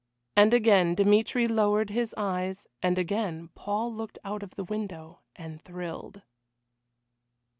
[0.35, 5.61] And again Dmitry lowered his eyes, and again Paul looked out of the window and
[5.61, 6.23] thrilled.